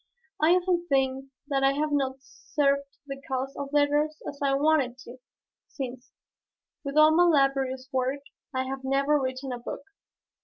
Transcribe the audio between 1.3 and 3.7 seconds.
that I have not served the cause